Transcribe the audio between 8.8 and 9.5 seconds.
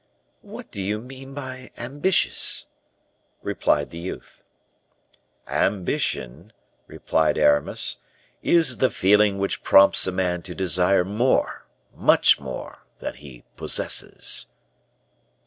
feeling